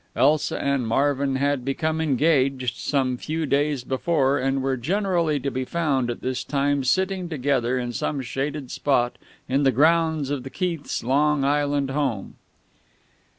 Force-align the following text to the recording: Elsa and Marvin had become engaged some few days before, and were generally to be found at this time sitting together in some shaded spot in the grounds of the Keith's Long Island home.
Elsa 0.15 0.59
and 0.59 0.87
Marvin 0.87 1.35
had 1.35 1.63
become 1.63 2.01
engaged 2.01 2.75
some 2.75 3.17
few 3.17 3.45
days 3.45 3.83
before, 3.83 4.39
and 4.39 4.63
were 4.63 4.75
generally 4.75 5.39
to 5.39 5.51
be 5.51 5.63
found 5.63 6.09
at 6.09 6.21
this 6.21 6.43
time 6.43 6.83
sitting 6.83 7.29
together 7.29 7.77
in 7.77 7.93
some 7.93 8.19
shaded 8.21 8.71
spot 8.71 9.15
in 9.47 9.61
the 9.61 9.71
grounds 9.71 10.31
of 10.31 10.41
the 10.41 10.49
Keith's 10.49 11.03
Long 11.03 11.43
Island 11.45 11.91
home. 11.91 12.33